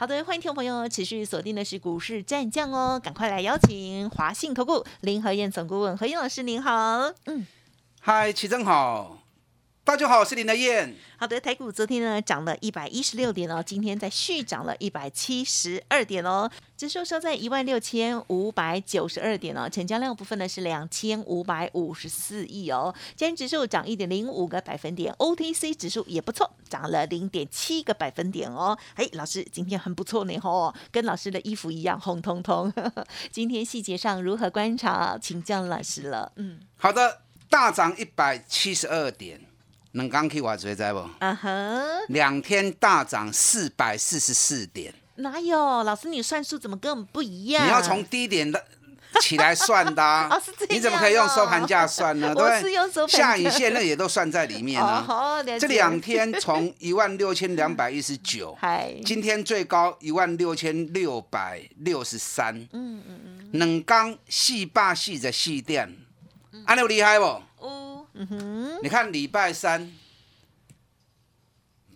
[0.00, 7.46] 好的，欢迎听众朋友持续锁定的是股市战将哦，赶快来邀请华信投顾林和燕总顾问何燕老师您好，嗯，
[8.00, 9.18] 嗨，齐正好。
[9.90, 10.94] 大家好，我是林德燕。
[11.16, 28.78] 好的，台股昨天呢涨了一百一十六点哦，今天再续涨了一百七十二点哦，指数收在一万六千五百九十二点哦，成交量部分呢是两千五百五十四亿哦，今天指数涨一点零五个百分点，OTC 指数也不错，涨了零点七个百分点哦。
[28.94, 32.72] 哎，老师今天很不错呢吼，跟老师的衣服一样红彤彤。
[33.32, 36.30] 今天细节上如何观察，请教老师了。
[36.36, 39.49] 嗯，好的，大涨一百七十二点。
[39.92, 40.98] 能刚去我追在不？
[41.18, 41.82] 啊哈！
[42.08, 44.94] 两天大涨四百四十四点。
[45.16, 45.82] 哪有？
[45.82, 47.66] 老师，你算数怎么跟我们不一样？
[47.66, 48.64] 你要从低点的
[49.20, 50.02] 起来算的。
[50.30, 50.68] 哦，是这样。
[50.70, 52.34] 你怎么可以用收盘价算呢？
[52.34, 53.08] 对不对？
[53.08, 55.04] 下影线那也都算在里面呢。
[55.08, 58.56] 哦，这两天从一万六千两百一十九，
[59.04, 62.56] 今天最高一万六千六百六十三。
[62.72, 63.50] 嗯嗯嗯。
[63.52, 65.92] 冷刚细霸细的细电，
[66.64, 67.42] 安尼有厉害不？
[68.20, 69.90] 嗯哼，你看礼拜三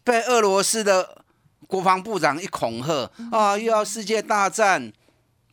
[0.03, 1.22] 被俄罗斯的
[1.67, 4.91] 国防部长一恐吓啊，又要世界大战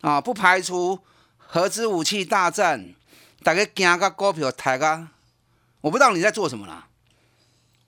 [0.00, 0.98] 啊，不排除
[1.36, 2.94] 核子武器大战，
[3.42, 5.08] 大家惊个股票抬个，
[5.82, 6.88] 我不知道你在做什么啦。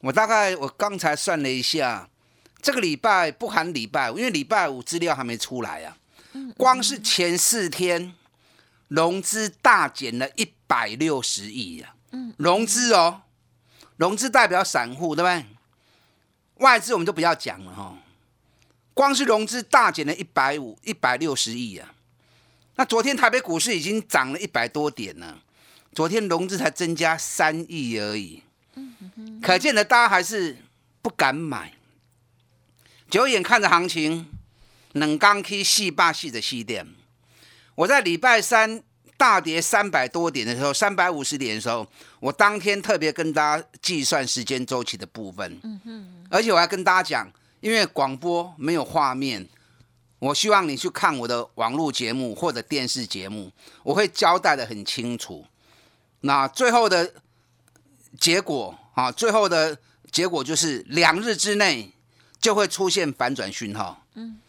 [0.01, 2.11] 我大概我刚才算了一下，
[2.61, 5.97] 这个礼拜不含礼拜五，因为礼拜五资料还没出来啊。
[6.59, 8.15] 光是前四天
[8.89, 11.83] 融资大减了一百六十亿
[12.15, 12.35] 啊。
[12.37, 13.23] 融资哦，
[13.97, 15.47] 融资代表散户，对不对？
[16.65, 17.99] 外资我们就不要讲了哈。
[18.95, 21.95] 光是融资大减了一百五、一百六十亿啊。
[22.77, 25.41] 那昨天台北股市已经涨了一百多点了，
[25.93, 28.43] 昨天融资才增加三亿而已。
[29.43, 30.59] 可见的大家还是
[31.03, 31.73] 不敢买，
[33.11, 34.29] 久眼看着行情，
[34.93, 36.95] 冷刚 K 细霸细的细点。
[37.75, 38.83] 我在礼拜三。
[39.17, 41.87] 大跌三百多点的时候，三百五十点的时候，
[42.21, 45.59] 我当天特别跟大家计算时间周期的部分。
[45.63, 49.49] 嗯哼，而且我还跟大家讲，因为广播没有画面，
[50.19, 55.47] 我希望你去看我的网络节目或者电视节目，我会交代的很清楚。
[56.21, 57.15] 那最后的
[58.19, 59.79] 结果啊，最后的
[60.11, 61.93] 结果就是两日之内
[62.41, 64.05] 就会出现反转讯号。
[64.15, 64.41] 嗯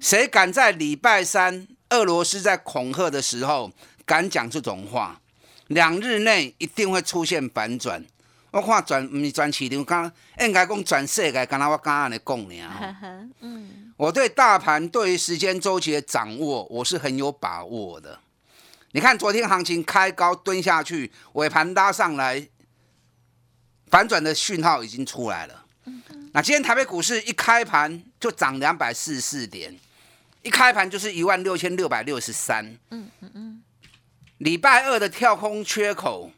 [0.00, 1.68] 谁敢在礼拜三？
[1.90, 3.70] 俄罗斯在恐吓的时候
[4.04, 5.20] 敢讲这种话，
[5.68, 8.04] 两日内一定会出现反转。
[8.52, 13.30] 我看转唔是转市场，刚应该讲转世界，刚才我刚刚来讲呢。
[13.40, 18.18] 嗯，我对大盘对于时间周期的掌握，我是很有把握的。
[18.92, 22.48] 你看昨天行情开高蹲下去，尾盘拉上来，
[23.88, 25.64] 反转的讯号已经出来了。
[26.32, 29.78] 那今天台北股市一开盘就涨两百四十四点。
[30.42, 33.62] 一开盘就是一万六千六百六十三，嗯嗯嗯，
[34.38, 36.30] 礼拜二的跳空缺口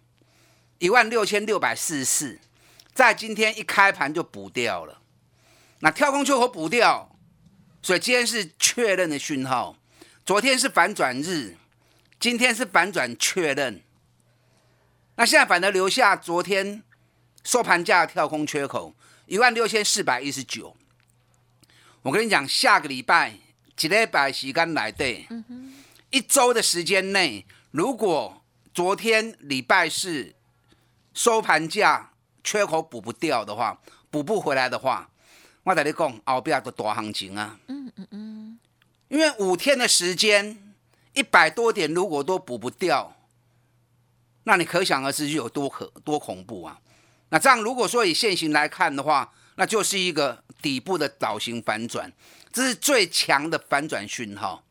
[0.78, 2.40] 一万六千六百四十四，
[2.92, 5.00] 在今天一开盘就补掉了。
[5.78, 7.16] 那跳空缺口补掉，
[7.80, 9.76] 所以今天是确认的讯号。
[10.26, 11.56] 昨天是反转日，
[12.18, 13.82] 今天是反转确认。
[15.16, 16.82] 那现在反而留下昨天
[17.44, 18.94] 收盘价跳空缺口
[19.26, 20.76] 一万六千四百一十九。
[22.02, 23.38] 我跟你讲，下个礼拜。
[23.86, 25.26] 一礼拜时间来对，
[26.10, 30.34] 一周的时间内，如果昨天礼拜四
[31.12, 32.12] 收盘价
[32.44, 35.10] 缺口补不掉的话，补不回来的话，
[35.64, 37.58] 我跟你讲，后边的大行情啊。
[37.66, 38.58] 嗯嗯嗯。
[39.08, 40.74] 因为五天的时间，
[41.12, 43.16] 一百多点如果都补不掉，
[44.44, 46.80] 那你可想而知有多可多恐怖啊！
[47.30, 52.12] 那这样如果说以现行来看的话，那就是一个底部的倒型反转。
[52.52, 54.62] 这是最强的反转讯号，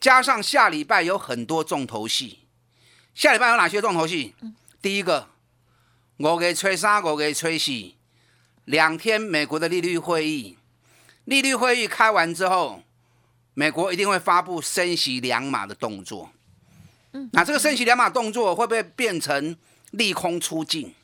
[0.00, 2.38] 加上下礼拜有很多重头戏。
[3.14, 4.34] 下礼拜有哪些重头戏？
[4.80, 5.28] 第一个，
[6.16, 7.92] 我给吹沙，我给吹四，
[8.64, 10.56] 两天美国的利率会议，
[11.24, 12.82] 利率会议开完之后，
[13.52, 16.30] 美国一定会发布升息两码的动作。
[17.32, 19.56] 那这个升息两码动作会不会变成
[19.90, 20.94] 利空出尽？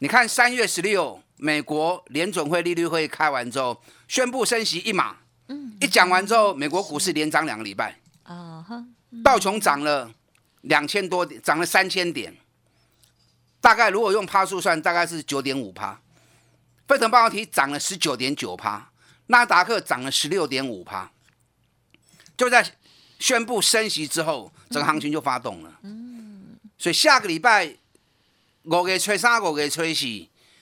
[0.00, 1.22] 你看三月十六。
[1.40, 5.18] 美国联准会利率会议开完之后，宣布升息一码。
[5.46, 7.98] 嗯，一讲完之后，美国股市连涨两个礼拜。
[8.24, 8.84] 啊哈，
[9.22, 10.10] 道琼涨了
[10.62, 12.36] 两千多点，涨了三千点，
[13.60, 15.98] 大概如果用趴数算，大概是九点五趴。
[16.86, 18.90] 费城半导体涨了十九点九趴，
[19.28, 21.10] 纳达克涨了十六点五趴。
[22.36, 22.74] 就在
[23.18, 25.78] 宣布升息之后，整个行情就发动了。
[25.82, 27.74] 嗯，所以下个礼拜
[28.64, 30.06] 五月吹三，五月吹四，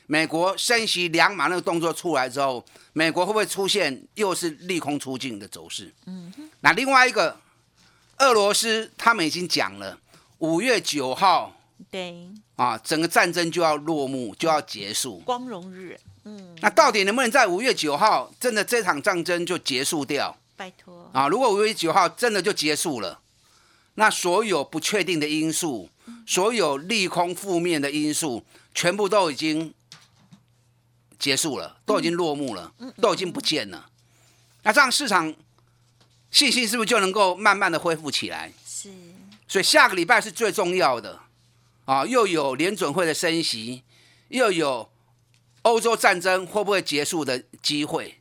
[0.07, 5.93] 美国升息两码那个动作出来之后，美国会不会出现又是利空出尽的走势？
[6.07, 7.39] 嗯那另外一个，
[8.19, 9.99] 俄罗斯他们已经讲了，
[10.39, 11.55] 五月九号
[11.91, 15.19] 对，啊，整个战争就要落幕，就要结束。
[15.19, 20.37] 光荣日，嗯，那到底能不能在五月九号真的这场战争就结束掉？
[20.57, 23.21] 拜托，啊，如果五月九号真的就结束了，
[23.97, 25.91] 那所有不确定的因素，
[26.27, 28.43] 所有利空负面的因素，
[28.75, 29.75] 全部都已经
[31.19, 33.91] 结束了，都已经落幕了，都已经不见了。
[34.63, 35.35] 那这样市场
[36.31, 38.53] 信心是不是就能够慢慢的恢复起来？
[38.67, 38.91] 是，
[39.47, 41.21] 所以下个礼拜是最重要的
[41.85, 43.83] 啊，又有联准会的升息，
[44.29, 44.91] 又有
[45.63, 48.21] 欧洲战争会不会结束的机会。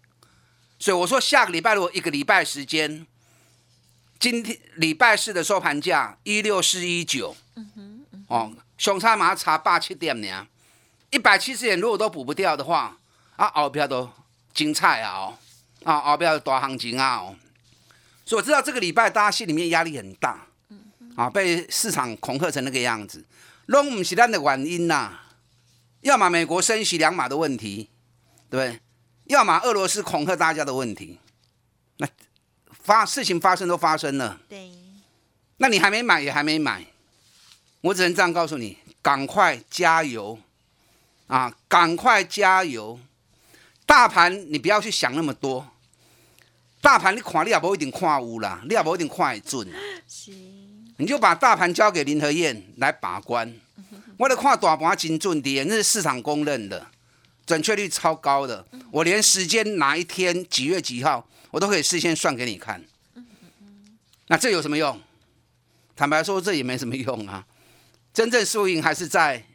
[0.77, 3.07] 所以我说，下个礼拜如果一个礼拜时间，
[4.19, 10.47] 今天礼拜四的收盘价一六四一九，嗯哼哦，熊差马差八七点呢，
[11.15, 12.97] 一百七十点如果都补不掉的话，
[13.37, 14.09] 啊，后边都
[14.53, 15.37] 精彩啊哦，
[15.85, 17.33] 啊，后边大行情啊哦，
[18.25, 20.45] 所以我知道这个礼拜大家心里面压力很大，
[21.15, 23.23] 啊，被市场恐吓成那个样子，
[23.67, 25.13] 拢不是咱的原因呐，
[26.01, 27.89] 要么美国升息两码的问题，
[28.49, 28.81] 对不对？
[29.27, 31.17] 要么俄罗斯恐吓大家的问题，
[31.95, 32.07] 那
[32.83, 34.69] 发事情发生都发生了，对，
[35.59, 36.85] 那你还没买也还没买，
[37.79, 40.37] 我只能这样告诉你：赶快加油
[41.27, 41.55] 啊！
[41.67, 42.99] 赶快加油！
[43.85, 45.67] 大盘你不要去想那么多，
[46.81, 49.67] 大盘你看你也不一定看有啦，你也不一定看会准，
[50.07, 50.31] 是，
[50.97, 53.53] 你就把大盘交给林和燕来把关。
[54.17, 56.87] 我的看大盘精准点，那是市场公认的。
[57.45, 62.83] 准确率超高的，我连时间哪一天几月几号，我都可以事先算给你看。
[64.27, 64.99] 那这有什么用？
[65.95, 67.45] 坦白说，这也没什么用啊。
[68.11, 69.45] 真正输赢还是在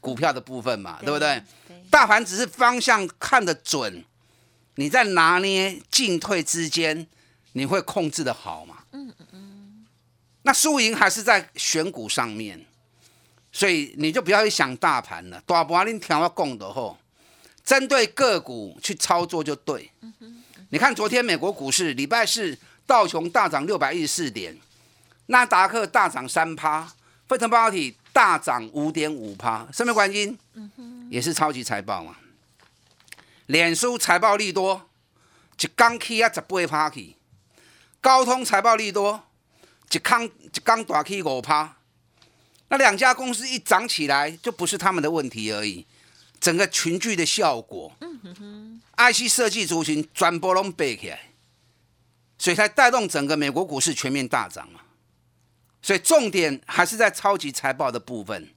[0.00, 1.42] 股票的部分嘛，对不对？
[1.66, 4.04] 对，大盘只是方向看得准，
[4.76, 7.06] 你在拿捏进退之间，
[7.52, 8.78] 你会控制的好嘛？
[8.92, 9.86] 嗯嗯嗯。
[10.42, 12.64] 那输赢还是在选股上面。
[13.54, 16.96] 所以你就不要去想大盘了，大盘你听我讲的吼，
[17.62, 19.90] 针对个股去操作就对。
[20.70, 22.56] 你看昨天美国股市礼拜四
[22.86, 24.56] 道琼大涨六百一十四点，
[25.26, 26.90] 纳达克大涨三趴，
[27.28, 30.38] 费城半导体大涨五点五趴，什么原因？
[31.10, 32.16] 也是超级财报嘛。
[33.46, 34.88] 脸书财报利多，
[35.60, 37.16] 一刚起啊十八趴去，
[38.00, 39.24] 高通财报利多，
[39.90, 41.76] 一康一刚大起五趴。
[42.68, 45.86] 那两家公司一涨起来，就不是他们的问题而已，
[46.40, 51.20] 整个群聚的效果，嗯哼哼，IC 设计族群转波龙背起来，
[52.38, 54.80] 所以才带动整个美国股市全面大涨嘛。
[55.82, 58.48] 所以重点还是在超级财报的部分。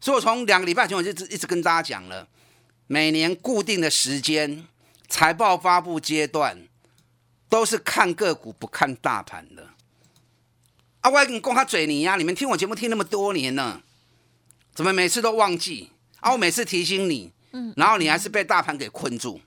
[0.00, 2.28] 所以我从两个礼拜前我就一直跟大家讲了，
[2.86, 4.66] 每年固定的时间
[5.08, 6.68] 财报发布阶段，
[7.48, 9.68] 都是看个股不看大盘的。
[11.00, 12.16] 啊，我跟你讲他嘴你呀！
[12.16, 13.82] 你们听我节目听那么多年了，
[14.74, 15.90] 怎么每次都忘记？
[16.20, 19.40] 啊，我每次提醒你，嗯，然后你还是被大盘给困住，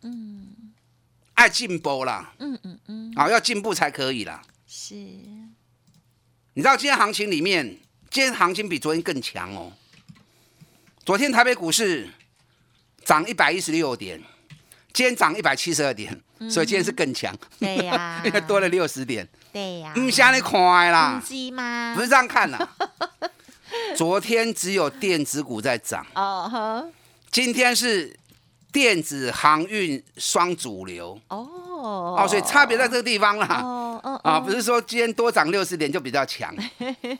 [0.00, 0.72] 嗯，
[1.34, 4.42] 爱进步啦，嗯嗯嗯，啊，要进步才可以啦。
[4.66, 4.94] 是，
[6.56, 7.66] 你知道今天行情里面，
[8.10, 9.70] 今天行情比昨天更强哦。
[11.04, 12.08] 昨天台北股市
[13.04, 14.18] 涨一百一十六点，
[14.90, 17.36] 今天涨一百七十二点，所以今天是更强。
[17.58, 19.28] 对呀， 因为多了六十点。
[19.52, 21.22] 对呀，唔像你看的啦？
[21.94, 22.68] 不是这样看的。
[23.94, 26.90] 昨天只有电子股在涨，哦呵，
[27.30, 28.18] 今天是
[28.72, 31.20] 电子航运双主流。
[31.28, 33.62] 哦哦，所以差别在这个地方啦。
[34.22, 36.54] 啊，不是说今天多涨六十点就比较强。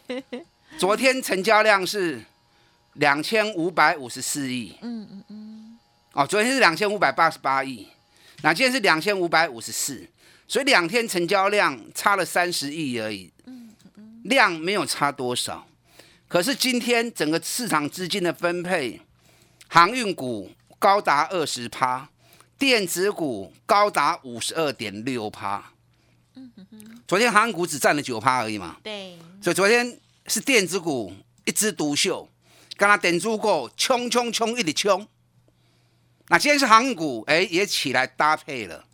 [0.78, 2.22] 昨天成交量是
[2.94, 4.76] 两千五百五十四亿。
[4.82, 5.78] 嗯嗯嗯。
[6.12, 7.88] 哦，昨天是两千五百八十八亿，
[8.42, 10.06] 那今天是两千五百五十四。
[10.48, 13.32] 所以两天成交量差了三十亿而已，
[14.22, 15.66] 量没有差多少。
[16.28, 19.00] 可是今天整个市场资金的分配，
[19.66, 22.08] 航运股高达二十趴，
[22.56, 25.72] 电子股高达五十二点六趴。
[27.06, 28.76] 昨天航运股只占了九趴而已嘛。
[28.82, 29.18] 对。
[29.42, 31.12] 所以昨天是电子股
[31.44, 32.28] 一枝独秀，
[32.76, 35.06] 刚刚点住过冲冲冲一直冲。
[36.28, 38.84] 那今天是航运股，哎，也起来搭配了。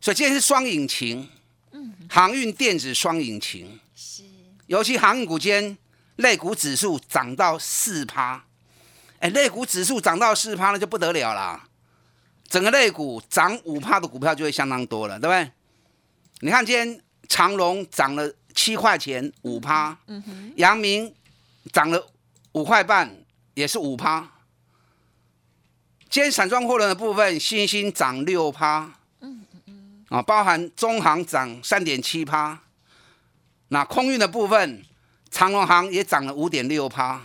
[0.00, 1.28] 所以今天是双引擎，
[1.72, 4.22] 嗯，航运电子双引擎，是，
[4.66, 5.76] 尤其航运股间，
[6.16, 8.44] 类股指数涨到四趴，
[9.18, 11.66] 哎，类股指数涨到四趴那就不得了啦。
[12.48, 15.50] 整个类股涨五趴的股票就会相当多了，对不对？
[16.44, 21.10] 你看今天长隆涨了七块钱，五趴，嗯哼，阳明
[21.72, 22.06] 涨了
[22.52, 23.10] 五块半，
[23.54, 24.30] 也是五趴。
[26.10, 32.60] 今天散装货轮的部分，新兴涨六趴，嗯嗯嗯，啊，包含中航涨三点七趴。
[33.68, 34.84] 那空运的部分，
[35.30, 37.22] 长隆航也涨了五点六趴，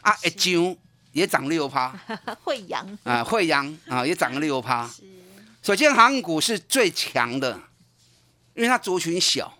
[0.00, 0.76] 啊，一九
[1.12, 1.96] 也涨六趴，
[2.42, 2.98] 惠阳。
[3.04, 4.90] 啊，惠阳啊也涨了六趴。
[5.62, 7.60] 首先，航运股是最强的，
[8.56, 9.56] 因为它族群小，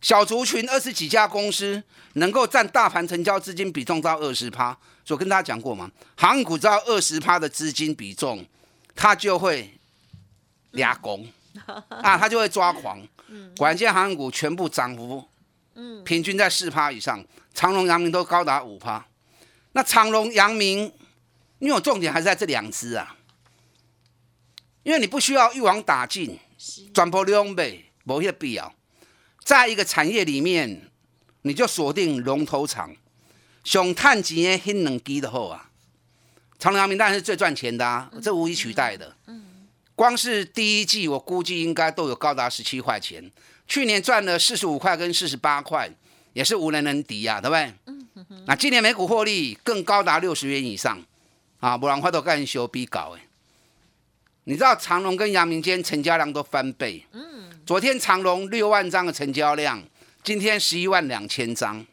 [0.00, 1.82] 小族群二十几家公司
[2.12, 4.78] 能够占大盘成交资金比重到二十趴。
[5.08, 8.46] 我跟大家讲过嘛，航股只要二十趴的资金比重，
[8.94, 9.76] 它就会
[10.70, 11.26] 俩拱
[11.88, 13.04] 啊，它就会抓狂。
[13.56, 15.26] 管线航运股全部涨幅，
[16.04, 19.04] 平均在四趴以上，长隆、阳明都高达五趴。
[19.72, 20.92] 那长隆、阳明，
[21.58, 23.16] 因为我重点还是在这两只啊，
[24.84, 26.38] 因为你不需要一网打尽，
[26.92, 28.74] 转播两倍，没些必要。
[29.42, 30.90] 在一个产业里面，
[31.42, 32.94] 你就锁定龙头厂。
[33.62, 35.70] 想探几年很能低的后啊，
[36.58, 39.14] 长隆、阳明当然是最赚钱的啊，这无以取代的。
[39.26, 43.30] 嗯，光是第一季我估计应该都有高达十七块钱，
[43.68, 45.90] 去年赚了四十五块跟四十八块，
[46.32, 47.72] 也是无人能敌呀，对不对？
[47.86, 48.06] 嗯
[48.46, 51.02] 那今年每股获利更高达六十元以上
[51.58, 53.20] 啊，不然话都干修比搞哎。
[54.44, 59.82] 你知道长隆跟阳明今天成交量都翻倍，嗯，昨天长隆六万张的成交量，
[60.24, 61.84] 今天十一万两千张。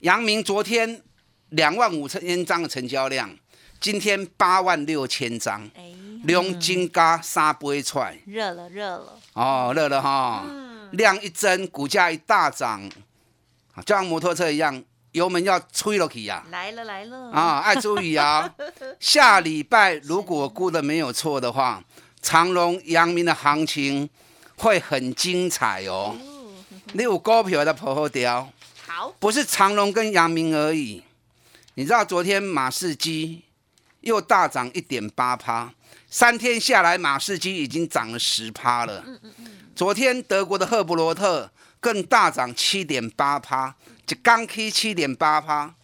[0.00, 1.02] 阳明昨天
[1.48, 3.34] 两万五千张的成交量，
[3.80, 5.68] 今天八万六千张，
[6.24, 9.18] 两金加三杯出来，热了热了。
[9.32, 10.44] 哦，热了哈，
[10.92, 12.88] 量一增，股价一大涨，
[13.84, 14.84] 就像摩托车一样，
[15.16, 17.30] 油门要吹了去呀，来了来了。
[17.32, 18.52] 啊，爱注意啊，
[19.00, 21.82] 下礼拜如果估的没有错的话，
[22.20, 24.08] 长隆、阳明的行情
[24.56, 26.14] 会很精彩哦，
[26.92, 28.06] 你有股票的破好。
[28.06, 28.52] 掉。
[29.18, 31.02] 不是长隆跟阳明而已，
[31.74, 33.42] 你知道昨天马士基
[34.00, 35.70] 又大涨一点八趴，
[36.10, 39.04] 三天下来马士基已经涨了十趴了。
[39.74, 43.74] 昨天德国的赫伯罗特更大涨七点八趴，
[44.06, 45.74] 就刚 K 七点八趴。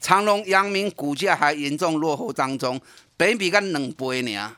[0.00, 2.80] 长隆、阳明股价还严重落后当中，
[3.18, 4.56] 比比干两倍呢。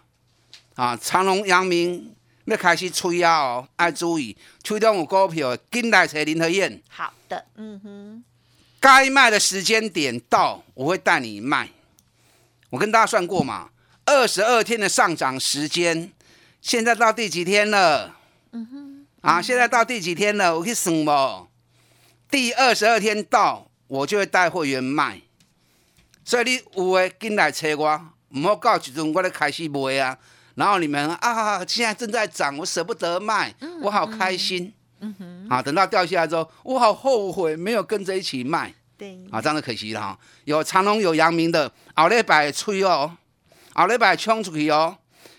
[0.77, 2.15] 啊，长隆、阳明
[2.45, 6.81] 要开始吹啊哦，爱注意，吹中有股票，紧来找林和燕。
[6.89, 7.45] 好的。
[7.57, 8.25] 嗯哼，
[8.79, 11.69] 该卖的时间点到，我会带你卖。
[12.71, 13.71] 我跟大家算过嘛，
[14.07, 16.11] 二十二天的上涨时间，
[16.61, 18.17] 现在到第几天了？
[18.53, 20.57] 嗯哼，啊，现在到第几天了？
[20.57, 21.49] 我去算不？
[22.33, 25.21] 第二十二天到，我就会带会员卖。
[26.25, 30.17] 所以你有诶进来找我，唔好到时阵我咧开始卖啊。
[30.55, 34.73] 然后你们啊，现在正在涨，我舍不得卖，我好开心。
[35.01, 38.73] 嗯哼，啊，等到掉下来之后，我好后悔没有跟着一起卖。
[38.97, 40.19] 对，啊，这样就可惜了哈。
[40.45, 43.15] 有长隆有阳明的，后礼拜吹哦，
[43.75, 44.97] 后礼拜冲出去哦。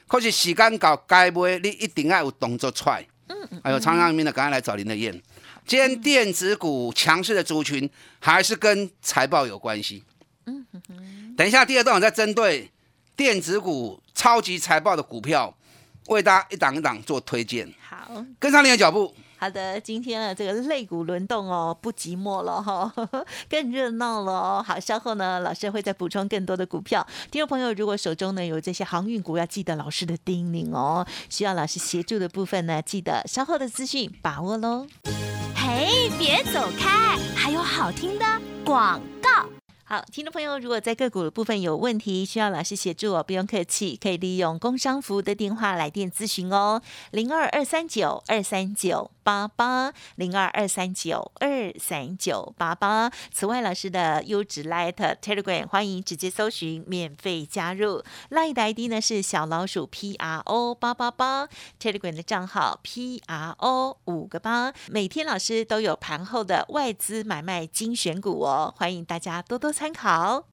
[0.08, 3.04] 可是时间到该卖，你一定要有动作出来。
[3.30, 3.62] 嗯嗯。
[3.64, 5.20] 还有长阳明的，赶快来找林的燕。
[5.66, 7.90] 今天电子股强势的族群，
[8.20, 10.04] 还是跟财报有关系。
[10.46, 10.66] 嗯。
[11.36, 12.70] 等一下第二段，我再针对
[13.16, 15.56] 电子股超级财报的股票，
[16.08, 17.74] 为大家一档一档做推荐。
[17.80, 19.14] 好，跟上你的脚步。
[19.38, 22.94] 好的，今天呢，这个肋骨轮动哦，不寂寞了哈，
[23.50, 24.64] 更热闹了哦。
[24.66, 27.06] 好，稍后呢，老师会再补充更多的股票。
[27.30, 31.06] 听众朋友，如果手中呢有这些航运股，要记得老师的叮咛哦。
[31.30, 34.88] 需要老师协助的部分呢，记得稍后的资讯把握喽。
[35.76, 35.90] 哎，
[36.20, 38.26] 别走开，还有好听的
[38.64, 39.50] 广告。
[39.84, 53.12] 好，听众朋友，如果在个股的部分有问题，需要老师协助，不用客气，可以利用工商服务的电话来电咨询哦，零二二三九二三九八八，零二二三九二三九八八。
[53.32, 58.04] 此外，老师的优质 Light Telegram 欢迎直接搜寻，免费加入。
[58.32, 61.48] Light 的 ID 呢是小老鼠 P R O 八八八
[61.80, 64.74] ，Telegram 的账号 P R O 五个八。
[64.90, 69.84] 每天老师都有盘后的外资买卖精选股哦，欢迎大家多多参。
[69.84, 70.53] 参考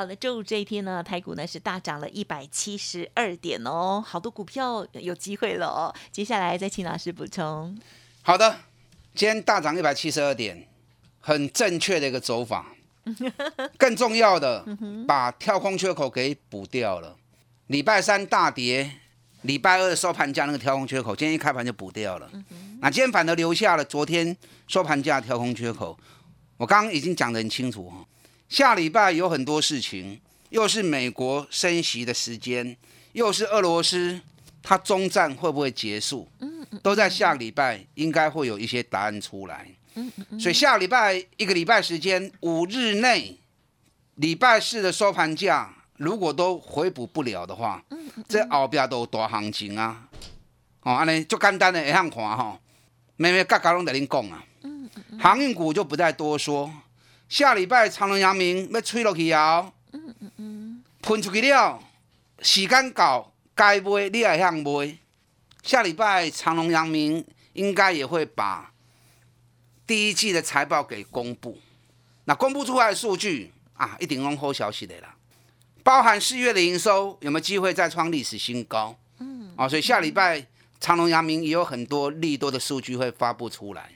[0.00, 5.94] 好了，周五这一天呢，台股呢是大涨了一百七十二点哦，好多股票有机会了哦。
[6.10, 7.78] 接下来再请老师补充。
[8.22, 8.60] 好的，
[9.14, 10.66] 今天大涨一百七十二点，
[11.20, 12.72] 很正确的一个走法。
[13.76, 14.64] 更重要的，
[15.06, 17.14] 把跳空缺口给补掉了。
[17.66, 18.90] 礼拜三大跌，
[19.42, 22.30] 礼拜二收盘价那个跳空缺口，今天一开盘就补掉了。
[22.80, 24.34] 那今天反而留下了昨天
[24.66, 25.94] 收盘价跳空缺口。
[26.56, 28.02] 我刚刚已经讲得很清楚哈，
[28.50, 32.76] 下礼拜有很多事情，又是美国升息的时间，
[33.12, 34.20] 又是俄罗斯
[34.60, 36.28] 它中战会不会结束？
[36.82, 39.68] 都在下礼拜应该会有一些答案出来。
[40.38, 43.38] 所以下礼拜一个礼拜时间，五日内，
[44.16, 47.80] 礼拜四的收盘价如果都回补不了的话，
[48.28, 50.08] 这后边都有大行情啊！
[50.82, 52.58] 哦，安尼就简单的会向看哈，
[53.14, 54.44] 妹妹嘎嘎拢在恁讲啊。
[55.20, 56.72] 航运股就不再多说，
[57.30, 59.72] 下礼拜长隆、阳明要吹落去啊！
[61.00, 61.80] 喷出去了，
[62.42, 64.98] 时间到该买你也向买。
[65.62, 68.72] 下礼拜长隆、阳明应该也会把
[69.86, 71.56] 第一季的财报给公布。
[72.24, 75.14] 那公布出来的数据啊，一定拢好消息的啦。
[75.84, 78.98] 包含四月的营收有没有机会再创历史新高？
[79.20, 80.44] 嗯，哦，所以下礼拜
[80.80, 83.92] 长隆、阳明也有很多利多的数据会发布出来。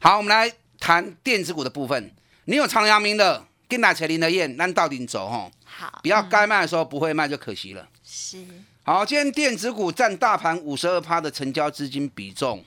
[0.00, 2.12] 好，我们来谈电子股的部分。
[2.44, 5.50] 你有长隆、阳明的，跟哪车林的燕，那到底走吼？
[5.64, 7.88] 好，不要该卖的时候不会卖就可惜了。
[8.04, 8.44] 是
[8.82, 12.64] 好，今天电子股占大盘五十二趴的成交资金比重，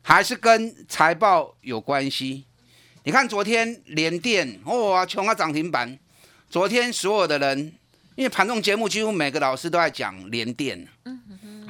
[0.00, 2.44] 还是跟财报有关系。
[3.04, 5.98] 你看昨天联电哇，穷啊涨停板。
[6.48, 7.58] 昨天所有的人，
[8.14, 10.86] 因为盘中节目几乎每个老师都在讲联电，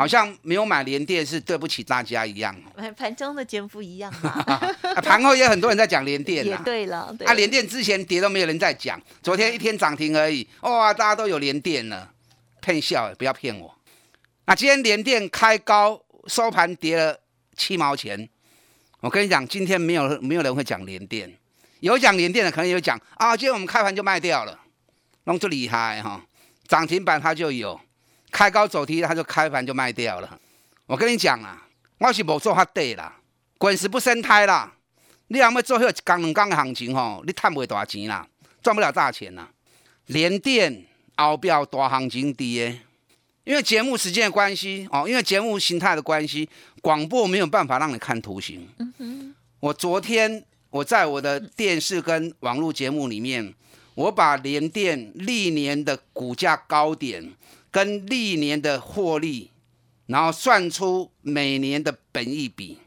[0.03, 2.53] 好像没有买联电是对不起大家一样。
[2.77, 4.31] 盘 盘中的节目不一样嘛，
[4.83, 6.45] 啊盘后也很多人在讲联电。
[6.65, 12.11] 对了，对啊，联电之前跌都没有人在讲，昨天一天涨停而已，哇，大家都有联电了，
[12.61, 13.73] 骗笑，不要骗我。
[14.47, 17.17] 那今天联电开高收盘跌了
[17.57, 18.29] 七毛钱，
[18.99, 21.33] 我跟你讲，今天没有没有人会讲联电，
[21.79, 24.59] 有讲联电的可能有讲啊，今天我们开盘就卖掉了，
[25.27, 26.21] 弄就厉害哈，
[26.67, 27.81] 涨停板它就有，
[28.33, 30.41] 开高走低它就开盘就卖掉了。
[30.87, 31.69] 我跟你讲啊，
[31.99, 33.15] 我是无做法对啦，
[33.59, 34.73] 滚石不生胎啦。
[35.29, 38.27] 你若要做迄个一工两工的行情吼，你赚不大钱啦，
[38.63, 39.49] 赚不了大钱啦。
[40.07, 40.85] 联电
[41.17, 42.67] 后标大行情低的，
[43.45, 46.49] 因为节目时间的关系哦，因为节目形态的关系，
[46.81, 48.69] 广播没有办法让你看图形。
[49.61, 53.55] 我昨天我在我的电视跟网络节目里面，
[53.95, 57.33] 我把联电历年的股价高点
[57.73, 59.51] 跟历年的获利，
[60.07, 62.79] 然后算出每年的本益比。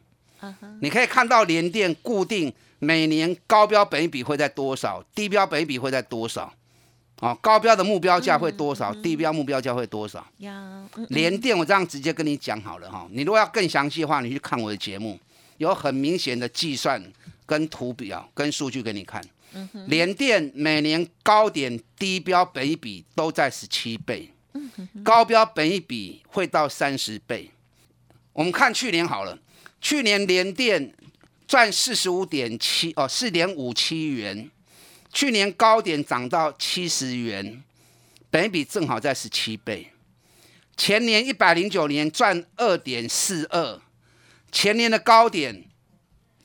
[0.80, 6.54] 你可以看到联电固定每年高标本益比会在多少，低标本益比会在多少。
[7.22, 10.20] 哦，高标的目标价会多少，低标目标价会多少？
[10.40, 15.18] 呀，嗯联电我这样直接跟你讲好了哈，你如果要更详细的话，你去看我的节目，
[15.58, 17.02] 有很明显的计算
[17.46, 19.24] 跟图表跟数据给你看。
[19.88, 24.30] 联电每年高点低标本益比都在十七倍，
[25.04, 27.52] 高标本一比会到三十倍。
[28.34, 29.38] 我们看去年好了，
[29.80, 30.94] 去年联电
[31.48, 34.50] 赚四十五点七哦，四点五七元，
[35.14, 37.64] 去年高点涨到七十元，
[38.30, 39.92] 本一比正好在十七倍。
[40.76, 43.82] 前年一百零九年赚二点四二，
[44.52, 45.64] 前年的高点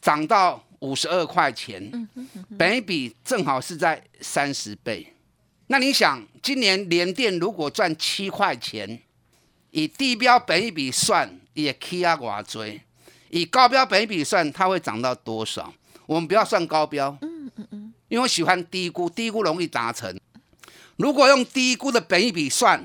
[0.00, 2.08] 涨到五十二块钱，
[2.56, 5.14] 本一比正好是在三十倍。
[5.72, 9.00] 那你想，今年联电如果赚七块钱，
[9.70, 12.80] 以地标本益比算，也 K 啊偌追；
[13.28, 15.72] 以高标本益比算，它会涨到多少？
[16.06, 20.18] 我们不要算高标，嗯嗯嗯因为我喜欢低估，低估容易达成。
[20.96, 22.84] 如果用低估的本益比算，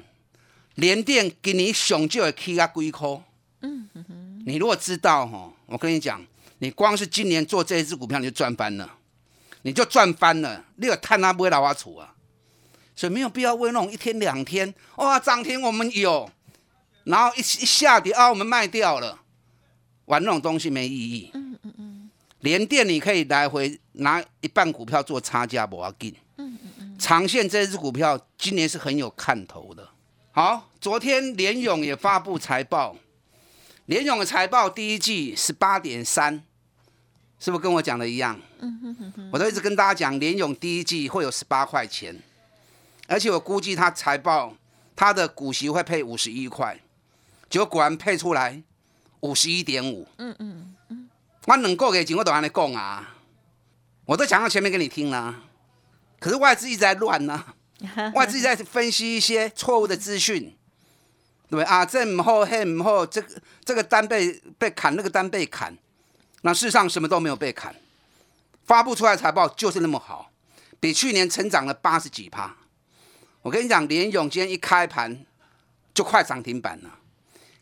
[0.76, 3.10] 联电给你熊就会 K 啊几块。
[4.46, 6.24] 你如果知道哈，我跟你讲，
[6.60, 8.98] 你光是今年做这一只股票你就赚翻了。
[9.64, 12.14] 你就赚翻了，你有探他不会老花处啊，
[12.96, 16.30] 所以没有必要为那种一天两天哇涨停我们有，
[17.04, 19.20] 然后一一下跌啊我们卖掉了，
[20.06, 21.32] 玩那种东西没意义。
[21.34, 26.16] 嗯嗯嗯，连电你可以来回拿一半股票做差价，不要紧。
[26.38, 29.90] 嗯嗯嗯，长线这支股票今年是很有看头的。
[30.32, 32.96] 好，昨天联勇也发布财报，
[33.86, 36.44] 联勇的财报第一季十八点三。
[37.38, 38.40] 是不是跟我讲的一样？
[39.32, 42.16] 我都一直跟大家讲，联勇第一季会有十八块钱，
[43.08, 44.56] 而且我估计它财报
[44.96, 46.80] 它的股息会配五十一块，
[47.50, 48.64] 结果果然配出来
[49.20, 50.08] 五十一点五。
[50.18, 51.10] 嗯嗯嗯，
[51.46, 53.16] 我能够给钱我都安尼讲啊，
[54.06, 55.44] 我都讲到前面给你听了，
[56.20, 57.46] 可是外资一直在乱呢，
[58.16, 60.56] 外资在分析一些错误的资讯，
[61.50, 61.86] 对不对啊？
[61.86, 65.78] 这唔好，嘿唔好，这个这个单被被砍，那个单被砍。
[66.42, 67.76] 那事实上什么都没有被砍，
[68.66, 70.32] 发布出来财报就是那么好，
[70.80, 72.56] 比去年成长了八十几趴。
[73.46, 75.24] 我跟你讲，联勇今天一开盘
[75.94, 76.90] 就快涨停板了，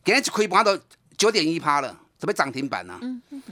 [0.06, 0.80] 今天一开盘都
[1.18, 2.98] 九点一趴了，准备涨停板呢。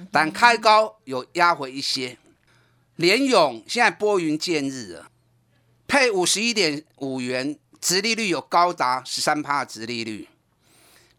[0.10, 2.18] 但开高有压回一些。
[2.96, 5.12] 联勇现在拨云见日了，
[5.86, 10.30] 配五十一点五元，殖利率有高达十三趴的殖利率。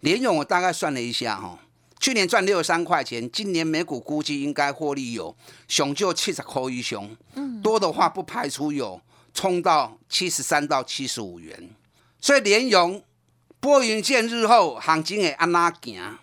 [0.01, 1.59] 联勇我大概算了一下哈。
[2.01, 5.37] 去年赚六十三块钱，今年每股估计应该获利有
[5.69, 7.15] 熊就七十块一熊，
[7.63, 8.99] 多的话不排除有
[9.33, 11.71] 冲到七十三到七十五元。
[12.21, 13.03] 所以联融
[13.61, 16.19] 拨云见日后，行情会安那行？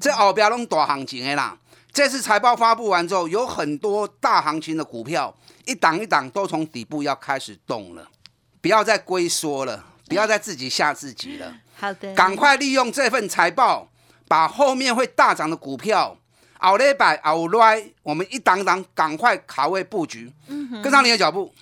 [0.00, 1.58] 这后边拢大行情的啦。
[1.92, 8.08] 这次财报发布完之后，有很多大行情的股票，一档一档都从底部要开始动了。
[8.60, 11.56] 不要再龟缩了，不要再自己吓自己了。
[11.76, 13.88] 好的，赶快利用这份财报。
[14.28, 16.18] 把后面会大涨的股票，
[16.58, 20.32] 熬了百熬来，我们一档档赶快卡位布局，
[20.82, 21.54] 跟上你的脚步。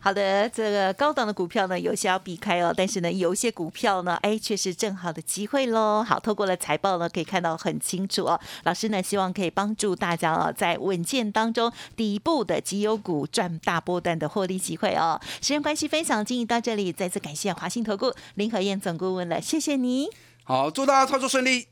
[0.00, 2.72] 好的，这个高档的股票呢，有些要避开哦。
[2.74, 6.04] 但是呢，有一些股票呢，哎，却是正好的机会喽。
[6.04, 8.38] 好，透过了财报呢，可以看到很清楚哦。
[8.62, 15.20] 老师呢，希望可以帮助大家哦，在稳健当中，底部的绩优股赚大波段的获利机会哦。
[15.42, 20.08] 时间关系，分享经营到这里，再次感谢华信投顾林和燕总顾问了，谢谢你。
[20.44, 21.66] 好，祝大家操作顺利。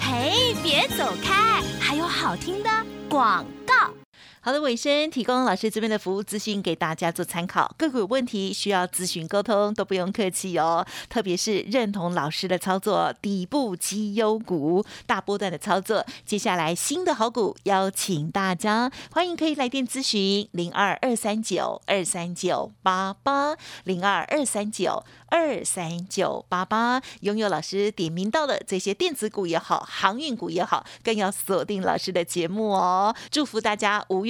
[0.00, 2.70] 嘿，别走开，还有好听的
[3.08, 3.99] 广告。
[4.42, 7.74] 好的，尾声提供老师这边的服务资讯给大家做参考。
[7.76, 10.86] 个股有问题需要咨询沟通，都不用客气哦。
[11.10, 27.02] 特别是认同老师的操作，底部绩优股、大波段的操作，接下来新的好股，邀请大家欢迎可以来电咨询零二二三九二三九八八零二二三九二三九八八。
[27.20, 33.14] 拥有老师点名到的这些电子股也好，航运股也好，更要锁定老师的节目哦。
[33.30, 34.29] 祝福大家五月。